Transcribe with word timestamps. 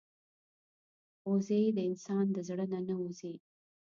وزې 1.29 1.61
د 1.75 1.79
انسان 1.89 2.25
د 2.33 2.37
زړه 2.47 2.65
نه 2.71 2.79
نه 2.87 2.95
وځي 3.01 3.33